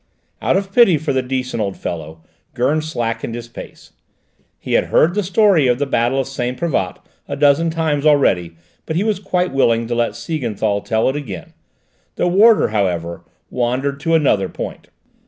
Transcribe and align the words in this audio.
Out 0.41 0.57
of 0.57 0.73
pity 0.73 0.97
for 0.97 1.13
the 1.13 1.21
decent 1.21 1.61
old 1.61 1.77
fellow 1.77 2.23
Gurn 2.55 2.81
slackened 2.81 3.35
his 3.35 3.47
pace. 3.47 3.93
He 4.57 4.73
had 4.73 4.85
heard 4.85 5.13
the 5.13 5.21
story 5.21 5.67
of 5.67 5.77
the 5.77 5.85
battle 5.85 6.19
of 6.19 6.27
Saint 6.27 6.57
Privat 6.59 6.97
a 7.27 7.35
dozen 7.35 7.69
times 7.69 8.03
already, 8.03 8.55
but 8.87 8.95
he 8.95 9.03
was 9.03 9.19
quite 9.19 9.53
willing 9.53 9.85
to 9.85 9.93
let 9.93 10.15
Siegenthal 10.15 10.81
tell 10.81 11.07
it 11.07 11.15
again. 11.15 11.53
The 12.15 12.27
warder, 12.27 12.69
however, 12.69 13.23
wandered 13.51 13.99
to 13.99 14.15
another 14.15 14.49
point. 14.49 14.87